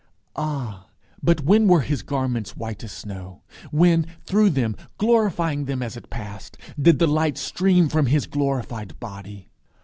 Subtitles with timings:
[0.35, 0.87] Ah!
[1.21, 3.43] but when were his garments white as snow?
[3.69, 8.99] When, through them, glorifying them as it passed, did the light stream from his glorified
[8.99, 9.51] body?